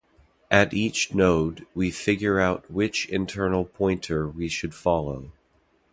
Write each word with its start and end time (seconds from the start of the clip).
At 0.49 0.73
each 0.73 1.13
node, 1.13 1.67
we 1.75 1.91
figure 1.91 2.39
out 2.39 2.71
which 2.71 3.05
internal 3.09 3.65
pointer 3.65 4.27
we 4.27 4.47
should 4.49 4.73
follow. 4.73 5.31